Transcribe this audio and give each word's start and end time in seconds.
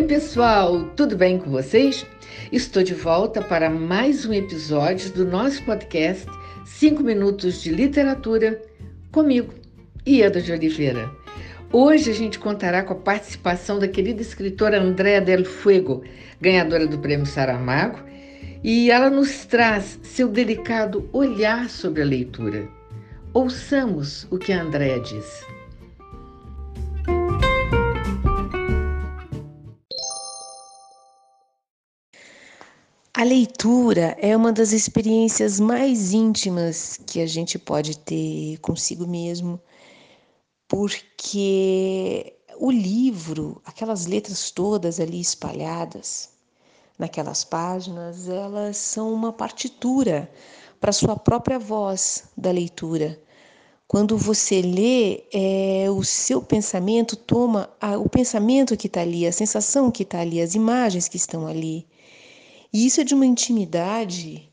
Oi, 0.00 0.06
pessoal, 0.06 0.84
tudo 0.96 1.14
bem 1.14 1.36
com 1.36 1.50
vocês? 1.50 2.06
Estou 2.50 2.82
de 2.82 2.94
volta 2.94 3.42
para 3.42 3.68
mais 3.68 4.24
um 4.24 4.32
episódio 4.32 5.12
do 5.12 5.26
nosso 5.26 5.62
podcast 5.62 6.24
5 6.64 7.02
Minutos 7.02 7.60
de 7.60 7.70
Literatura 7.70 8.62
comigo, 9.12 9.52
Ieda 10.08 10.40
de 10.40 10.52
Oliveira. 10.52 11.10
Hoje 11.70 12.10
a 12.10 12.14
gente 12.14 12.38
contará 12.38 12.82
com 12.82 12.94
a 12.94 12.96
participação 12.96 13.78
da 13.78 13.86
querida 13.86 14.22
escritora 14.22 14.80
Andréa 14.80 15.20
Del 15.20 15.44
Fuego, 15.44 16.02
ganhadora 16.40 16.86
do 16.86 16.98
Prêmio 16.98 17.26
Saramago, 17.26 17.98
e 18.64 18.90
ela 18.90 19.10
nos 19.10 19.44
traz 19.44 20.00
seu 20.02 20.28
delicado 20.28 21.10
olhar 21.12 21.68
sobre 21.68 22.00
a 22.00 22.06
leitura. 22.06 22.66
Ouçamos 23.34 24.26
o 24.30 24.38
que 24.38 24.50
a 24.50 24.62
Andréa 24.62 24.98
diz. 24.98 25.59
A 33.20 33.22
leitura 33.22 34.16
é 34.18 34.34
uma 34.34 34.50
das 34.50 34.72
experiências 34.72 35.60
mais 35.60 36.14
íntimas 36.14 36.98
que 37.06 37.20
a 37.20 37.26
gente 37.26 37.58
pode 37.58 37.98
ter 37.98 38.56
consigo 38.60 39.06
mesmo, 39.06 39.60
porque 40.66 42.32
o 42.58 42.70
livro, 42.70 43.60
aquelas 43.62 44.06
letras 44.06 44.50
todas 44.50 44.98
ali 44.98 45.20
espalhadas 45.20 46.30
naquelas 46.98 47.44
páginas, 47.44 48.26
elas 48.26 48.78
são 48.78 49.12
uma 49.12 49.34
partitura 49.34 50.32
para 50.80 50.90
sua 50.90 51.14
própria 51.14 51.58
voz 51.58 52.24
da 52.34 52.50
leitura. 52.50 53.20
Quando 53.86 54.16
você 54.16 54.62
lê, 54.62 55.24
é, 55.30 55.90
o 55.90 56.02
seu 56.02 56.40
pensamento 56.40 57.16
toma 57.16 57.68
a, 57.78 57.98
o 57.98 58.08
pensamento 58.08 58.78
que 58.78 58.86
está 58.86 59.02
ali, 59.02 59.26
a 59.26 59.32
sensação 59.32 59.90
que 59.90 60.04
está 60.04 60.20
ali, 60.20 60.40
as 60.40 60.54
imagens 60.54 61.06
que 61.06 61.18
estão 61.18 61.46
ali. 61.46 61.86
E 62.72 62.86
isso 62.86 63.00
é 63.00 63.04
de 63.04 63.14
uma 63.14 63.26
intimidade 63.26 64.48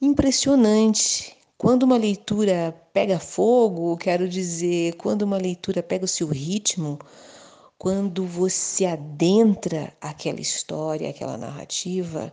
impressionante. 0.00 1.36
Quando 1.56 1.82
uma 1.82 1.96
leitura 1.96 2.72
pega 2.92 3.18
fogo, 3.18 3.96
quero 3.96 4.28
dizer, 4.28 4.94
quando 4.94 5.22
uma 5.22 5.36
leitura 5.36 5.82
pega 5.82 6.04
o 6.04 6.08
seu 6.08 6.28
ritmo, 6.28 7.00
quando 7.76 8.24
você 8.24 8.84
adentra 8.84 9.92
aquela 10.00 10.40
história, 10.40 11.10
aquela 11.10 11.36
narrativa, 11.36 12.32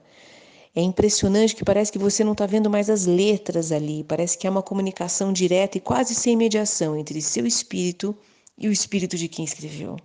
é 0.76 0.82
impressionante 0.82 1.56
que 1.56 1.66
parece 1.66 1.92
que 1.92 1.98
você 1.98 2.23
não 2.23 2.34
está 2.34 2.45
vendo 2.45 2.70
mais 2.70 2.89
as 2.89 3.08
letras 3.08 3.72
ali, 3.72 4.04
parece 4.04 4.38
que 4.38 4.45
é 4.45 4.50
uma 4.50 4.62
comunicação 4.62 5.34
direta 5.34 5.78
e 5.78 5.82
quase 5.82 6.14
sem 6.14 6.36
mediação 6.36 6.95
entre 6.95 7.20
seu 7.22 7.48
espírito 7.48 8.16
e 8.58 8.67
o 8.67 8.72
espírito 8.72 9.17
de 9.17 9.28
quem 9.28 9.45
escreveu. 9.45 9.98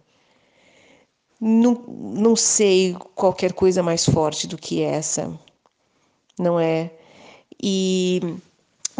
Não, 1.41 1.73
não 1.97 2.37
sei 2.37 2.95
qualquer 3.15 3.55
coisa 3.55 3.83
mais 3.83 4.05
forte 4.05 4.47
do 4.47 4.59
que 4.59 4.83
essa, 4.83 5.33
não 6.39 6.61
é? 6.61 6.93
E 7.63 8.21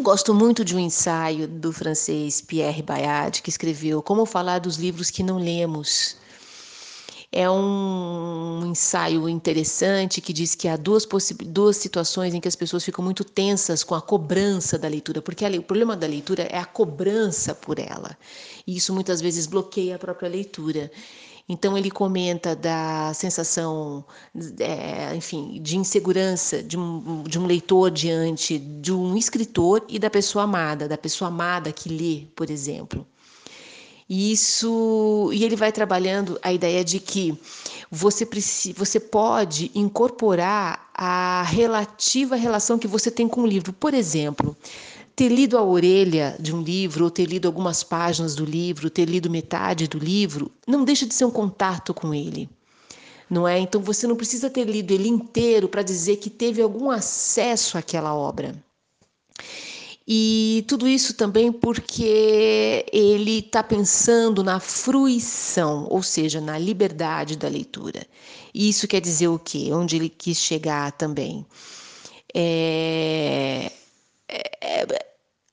gosto 0.01 0.33
muito 0.33 0.65
de 0.65 0.75
um 0.75 0.79
ensaio 0.79 1.47
do 1.47 1.73
francês 1.73 2.41
Pierre 2.41 2.83
Bayard, 2.83 3.43
que 3.43 3.51
escreveu 3.51 4.03
Como 4.03 4.25
Falar 4.25 4.59
dos 4.59 4.77
Livros 4.77 5.11
que 5.11 5.23
Não 5.23 5.39
Lemos. 5.39 6.17
É 7.33 7.49
um 7.49 8.67
ensaio 8.67 9.29
interessante 9.29 10.21
que 10.21 10.33
diz 10.33 10.57
que 10.57 10.67
há 10.67 10.77
duas, 10.77 11.07
duas 11.45 11.77
situações 11.77 12.35
em 12.35 12.41
que 12.41 12.49
as 12.49 12.57
pessoas 12.57 12.85
ficam 12.85 13.05
muito 13.05 13.23
tensas 13.23 13.85
com 13.85 13.95
a 13.95 14.03
cobrança 14.03 14.77
da 14.77 14.89
leitura, 14.89 15.23
porque 15.23 15.45
o 15.47 15.63
problema 15.63 15.97
da 15.97 16.09
leitura 16.09 16.43
é 16.45 16.59
a 16.59 16.65
cobrança 16.65 17.55
por 17.55 17.79
ela. 17.79 18.19
E 18.67 18.77
isso 18.77 18.93
muitas 18.93 19.21
vezes 19.21 19.47
bloqueia 19.47 19.95
a 19.95 19.99
própria 19.99 20.29
leitura. 20.29 20.91
Então 21.53 21.77
ele 21.77 21.91
comenta 21.91 22.55
da 22.55 23.12
sensação, 23.12 24.05
é, 24.61 25.17
enfim, 25.17 25.61
de 25.61 25.77
insegurança 25.77 26.62
de 26.62 26.78
um, 26.78 27.25
de 27.25 27.41
um 27.41 27.44
leitor 27.44 27.91
diante 27.91 28.56
de 28.56 28.93
um 28.93 29.16
escritor 29.16 29.84
e 29.88 29.99
da 29.99 30.09
pessoa 30.09 30.44
amada, 30.44 30.87
da 30.87 30.97
pessoa 30.97 31.27
amada 31.27 31.72
que 31.72 31.88
lê, 31.88 32.28
por 32.37 32.50
exemplo. 32.50 33.05
E 34.09 34.31
isso, 34.31 35.31
e 35.33 35.43
ele 35.43 35.56
vai 35.56 35.72
trabalhando 35.72 36.38
a 36.41 36.53
ideia 36.53 36.84
de 36.84 37.00
que 37.00 37.37
você, 37.91 38.25
você 38.77 39.00
pode 39.00 39.72
incorporar 39.75 40.88
a 40.94 41.43
relativa 41.43 42.37
relação 42.37 42.78
que 42.78 42.87
você 42.87 43.11
tem 43.11 43.27
com 43.27 43.43
o 43.43 43.47
livro. 43.47 43.72
Por 43.72 43.93
exemplo, 43.93 44.56
ter 45.20 45.28
lido 45.28 45.58
a 45.58 45.62
orelha 45.62 46.34
de 46.41 46.54
um 46.54 46.62
livro, 46.62 47.04
ou 47.04 47.10
ter 47.10 47.26
lido 47.26 47.47
algumas 47.47 47.82
páginas 47.82 48.34
do 48.34 48.42
livro, 48.42 48.88
ter 48.88 49.04
lido 49.04 49.28
metade 49.28 49.86
do 49.86 49.98
livro, 49.98 50.50
não 50.66 50.82
deixa 50.82 51.04
de 51.04 51.12
ser 51.12 51.26
um 51.26 51.31
contato 51.31 51.92
com 51.92 52.14
ele. 52.14 52.48
Não 53.28 53.47
é? 53.47 53.58
Então 53.58 53.82
você 53.82 54.06
não 54.06 54.16
precisa 54.16 54.48
ter 54.48 54.64
lido 54.64 54.92
ele 54.92 55.10
inteiro 55.10 55.69
para 55.69 55.82
dizer 55.82 56.16
que 56.16 56.31
teve 56.31 56.62
algum 56.62 56.91
acesso 56.91 57.76
àquela 57.76 58.14
obra. 58.14 58.54
E 60.08 60.64
tudo 60.66 60.88
isso 60.88 61.12
também 61.12 61.52
porque 61.52 62.87
ele 62.91 63.41
está 63.41 63.62
pensando 63.62 64.42
na 64.42 64.58
fruição, 64.58 65.87
ou 65.91 66.02
seja, 66.02 66.41
na 66.41 66.56
liberdade 66.56 67.37
da 67.37 67.47
leitura. 67.47 68.06
E 68.54 68.70
isso 68.70 68.88
quer 68.88 69.02
dizer 69.02 69.28
o 69.28 69.38
quê? 69.38 69.69
Onde 69.70 69.97
ele 69.97 70.08
quis 70.08 70.38
chegar 70.38 70.92
também. 70.92 71.44
É, 72.34 73.70
é, 74.26 74.50
é 74.62 75.09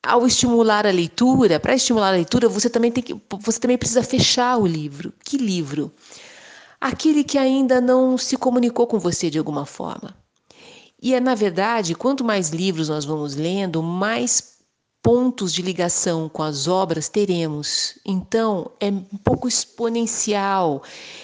ao 0.07 0.25
estimular 0.25 0.87
a 0.87 0.91
leitura, 0.91 1.59
para 1.59 1.75
estimular 1.75 2.09
a 2.09 2.11
leitura, 2.11 2.47
você 2.47 2.69
também 2.69 2.91
tem 2.91 3.03
que, 3.03 3.15
você 3.41 3.59
também 3.59 3.77
precisa 3.77 4.01
fechar 4.01 4.57
o 4.57 4.65
livro. 4.65 5.13
Que 5.23 5.37
livro? 5.37 5.91
Aquele 6.79 7.23
que 7.23 7.37
ainda 7.37 7.81
não 7.81 8.17
se 8.17 8.37
comunicou 8.37 8.87
com 8.87 8.99
você 8.99 9.29
de 9.29 9.37
alguma 9.37 9.65
forma. 9.65 10.15
E 11.01 11.13
é 11.13 11.19
na 11.19 11.35
verdade, 11.35 11.93
quanto 11.93 12.23
mais 12.23 12.49
livros 12.49 12.89
nós 12.89 13.05
vamos 13.05 13.35
lendo, 13.35 13.83
mais 13.83 14.57
pontos 15.01 15.53
de 15.53 15.61
ligação 15.61 16.27
com 16.27 16.43
as 16.43 16.67
obras 16.67 17.07
teremos. 17.07 17.97
Então, 18.05 18.71
é 18.79 18.89
um 18.89 19.17
pouco 19.23 19.47
exponencial 19.47 20.83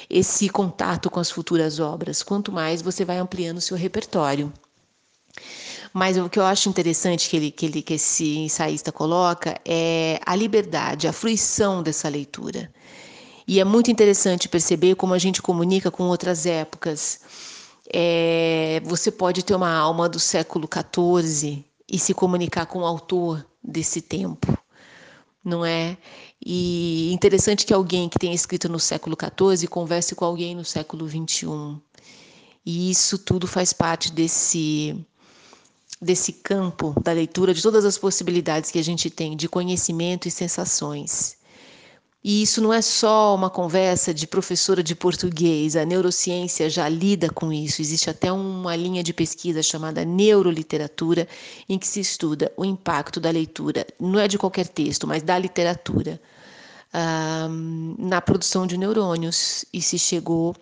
esse 0.10 0.48
contato 0.50 1.10
com 1.10 1.20
as 1.20 1.32
futuras 1.32 1.80
obras, 1.80 2.24
quanto 2.24 2.52
mais 2.52 2.82
você 2.82 3.04
vai 3.04 3.18
ampliando 3.18 3.58
o 3.58 3.62
seu 3.62 3.76
repertório. 3.76 4.54
Mas 5.94 6.18
o 6.18 6.28
que 6.28 6.40
eu 6.40 6.46
acho 6.46 6.68
interessante 6.68 7.30
que, 7.30 7.38
ele, 7.38 7.52
que, 7.52 7.66
ele, 7.68 7.82
que 7.84 7.94
esse 7.94 8.38
ensaísta 8.38 8.92
coloca 8.92 9.60
é 9.64 10.20
a 10.26 10.36
liberdade, 10.36 11.08
a 11.08 11.14
fruição 11.14 11.84
dessa 11.84 12.10
leitura. 12.10 12.74
E 13.48 13.60
é 13.60 13.64
muito 13.64 13.92
interessante 13.92 14.50
perceber 14.50 14.96
como 14.96 15.14
a 15.14 15.20
gente 15.20 15.42
comunica 15.42 15.92
com 15.92 16.06
outras 16.06 16.48
épocas. 16.48 17.20
É, 17.94 18.82
você 18.86 19.12
pode 19.12 19.44
ter 19.44 19.54
uma 19.54 19.72
alma 19.72 20.10
do 20.10 20.20
século 20.20 20.68
XIV 20.68 21.64
e 21.88 22.00
se 22.00 22.14
comunicar 22.14 22.66
com 22.66 22.80
o 22.80 22.86
autor 22.86 23.46
desse 23.64 24.02
tempo, 24.02 24.58
não 25.44 25.64
é? 25.64 25.98
E 26.44 27.14
interessante 27.14 27.66
que 27.66 27.74
alguém 27.74 28.10
que 28.10 28.18
tenha 28.18 28.34
escrito 28.34 28.68
no 28.68 28.80
século 28.80 29.16
XIV 29.16 29.68
converse 29.68 30.16
com 30.16 30.26
alguém 30.26 30.56
no 30.56 30.66
século 30.66 31.08
XXI. 31.08 31.78
E 32.66 32.90
isso 32.90 33.18
tudo 33.18 33.46
faz 33.46 33.74
parte 33.74 34.12
desse 34.12 35.06
desse 36.04 36.34
campo 36.34 36.94
da 37.02 37.12
leitura, 37.12 37.54
de 37.54 37.62
todas 37.62 37.86
as 37.86 37.98
possibilidades 37.98 38.70
que 38.70 38.80
a 38.80 38.84
gente 38.84 39.10
tem 39.10 39.36
de 39.36 39.48
conhecimento 39.48 40.28
e 40.28 40.32
sensações. 40.32 41.38
E 42.24 42.42
isso 42.42 42.62
não 42.62 42.72
é 42.72 42.82
só 42.82 43.36
uma 43.36 43.50
conversa 43.50 44.14
de 44.14 44.26
professora 44.26 44.82
de 44.82 44.96
português, 44.96 45.76
a 45.76 45.84
neurociência 45.84 46.70
já 46.70 46.88
lida 46.88 47.30
com 47.30 47.52
isso. 47.52 47.82
Existe 47.82 48.10
até 48.10 48.32
uma 48.32 48.74
linha 48.78 49.04
de 49.04 49.14
pesquisa 49.14 49.62
chamada 49.62 50.06
neuroliteratura, 50.06 51.28
em 51.68 51.78
que 51.78 51.86
se 51.86 52.00
estuda 52.00 52.50
o 52.56 52.64
impacto 52.64 53.20
da 53.20 53.30
leitura, 53.30 53.86
não 54.00 54.20
é 54.20 54.28
de 54.30 54.38
qualquer 54.38 54.68
texto, 54.68 55.06
mas 55.06 55.22
da 55.22 55.38
literatura, 55.38 56.22
na 57.98 58.22
produção 58.22 58.66
de 58.66 58.78
neurônios. 58.78 59.66
E 59.74 59.82
se 59.82 60.00
chegou 60.00 60.56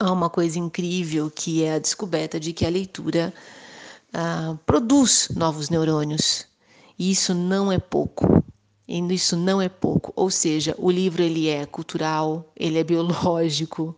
a 0.00 0.10
uma 0.10 0.28
coisa 0.28 0.58
incrível, 0.58 1.30
que 1.30 1.62
é 1.62 1.74
a 1.74 1.78
descoberta 1.78 2.40
de 2.40 2.52
que 2.52 2.66
a 2.66 2.70
leitura 2.70 3.32
ah, 4.12 4.56
produz 4.66 5.28
novos 5.34 5.70
neurônios. 5.70 6.46
E 6.98 7.10
isso 7.10 7.34
não 7.34 7.72
é 7.72 7.78
pouco. 7.78 8.44
E 8.86 8.98
isso 9.14 9.36
não 9.36 9.60
é 9.60 9.68
pouco. 9.68 10.12
Ou 10.14 10.30
seja, 10.30 10.74
o 10.78 10.90
livro 10.90 11.22
ele 11.22 11.48
é 11.48 11.64
cultural, 11.64 12.52
ele 12.54 12.78
é 12.78 12.84
biológico. 12.84 13.96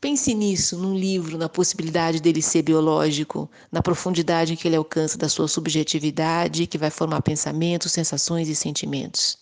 Pense 0.00 0.34
nisso, 0.34 0.76
num 0.78 0.96
livro, 0.96 1.38
na 1.38 1.48
possibilidade 1.48 2.20
dele 2.20 2.42
ser 2.42 2.62
biológico, 2.62 3.48
na 3.70 3.80
profundidade 3.80 4.56
que 4.56 4.66
ele 4.66 4.74
alcança 4.74 5.16
da 5.16 5.28
sua 5.28 5.46
subjetividade, 5.46 6.66
que 6.66 6.78
vai 6.78 6.90
formar 6.90 7.22
pensamentos, 7.22 7.92
sensações 7.92 8.48
e 8.48 8.54
sentimentos. 8.54 9.38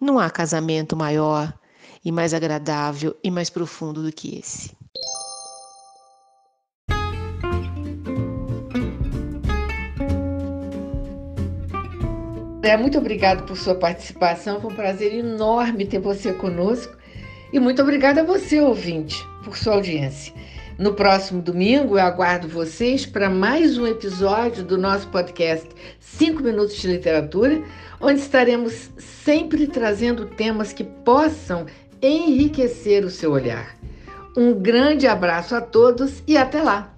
Não 0.00 0.18
há 0.18 0.30
casamento 0.30 0.96
maior 0.96 1.52
e 2.04 2.12
mais 2.12 2.32
agradável 2.32 3.14
e 3.22 3.30
mais 3.30 3.50
profundo 3.50 4.02
do 4.02 4.12
que 4.12 4.38
esse. 4.38 4.70
Muito 12.76 12.98
obrigado 12.98 13.44
por 13.44 13.56
sua 13.56 13.74
participação. 13.74 14.60
Foi 14.60 14.72
um 14.72 14.76
prazer 14.76 15.12
enorme 15.14 15.86
ter 15.86 15.98
você 15.98 16.32
conosco. 16.32 16.96
E 17.52 17.60
muito 17.60 17.80
obrigada 17.82 18.22
a 18.22 18.24
você, 18.24 18.60
ouvinte, 18.60 19.24
por 19.44 19.56
sua 19.56 19.74
audiência. 19.74 20.32
No 20.78 20.92
próximo 20.92 21.40
domingo, 21.40 21.96
eu 21.96 22.04
aguardo 22.04 22.48
vocês 22.48 23.06
para 23.06 23.30
mais 23.30 23.78
um 23.78 23.86
episódio 23.86 24.62
do 24.62 24.76
nosso 24.76 25.08
podcast 25.08 25.68
5 26.00 26.42
Minutos 26.42 26.76
de 26.76 26.88
Literatura, 26.88 27.62
onde 28.00 28.20
estaremos 28.20 28.90
sempre 28.98 29.66
trazendo 29.66 30.26
temas 30.26 30.72
que 30.72 30.84
possam 30.84 31.66
enriquecer 32.02 33.04
o 33.04 33.10
seu 33.10 33.32
olhar. 33.32 33.74
Um 34.36 34.52
grande 34.52 35.06
abraço 35.06 35.54
a 35.54 35.62
todos 35.62 36.22
e 36.26 36.36
até 36.36 36.62
lá! 36.62 36.95